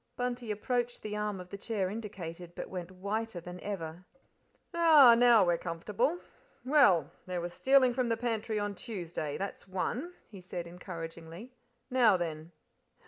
Bunty 0.15 0.49
approached 0.49 1.03
the 1.03 1.15
arm 1.15 1.39
of 1.39 1.49
the 1.51 1.59
chair 1.59 1.87
indicated, 1.87 2.55
but 2.55 2.71
went 2.71 2.89
whiter 2.89 3.39
than 3.39 3.59
ever. 3.59 4.03
"Ah, 4.73 5.13
now 5.15 5.45
we're 5.45 5.59
comfortable. 5.59 6.19
Well, 6.65 7.11
there 7.27 7.39
was 7.39 7.53
stealing 7.53 7.93
from 7.93 8.09
the 8.09 8.17
pantry 8.17 8.57
on 8.57 8.73
Tuesday 8.73 9.37
that's 9.37 9.67
one," 9.67 10.15
he 10.27 10.41
said, 10.41 10.65
encouragingly. 10.65 11.53
"Now 11.91 12.17
then." 12.17 12.51